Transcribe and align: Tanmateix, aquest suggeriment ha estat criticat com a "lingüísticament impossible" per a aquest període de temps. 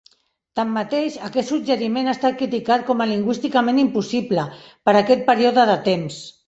Tanmateix, 0.59 1.17
aquest 1.27 1.47
suggeriment 1.53 2.09
ha 2.09 2.15
estat 2.17 2.39
criticat 2.41 2.89
com 2.89 3.05
a 3.05 3.09
"lingüísticament 3.15 3.83
impossible" 3.87 4.51
per 4.71 4.97
a 4.97 5.01
aquest 5.07 5.27
període 5.33 5.73
de 5.75 5.81
temps. 5.93 6.23